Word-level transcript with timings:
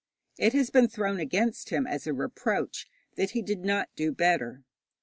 It 0.39 0.53
has 0.53 0.71
been 0.71 0.87
thrown 0.87 1.19
against 1.19 1.69
him 1.69 1.85
as 1.85 2.07
a 2.07 2.11
reproach 2.15 2.87
that 3.17 3.31
he 3.37 3.43
did 3.43 3.63
not 3.63 3.87
do 3.95 4.11
better. 4.11 4.63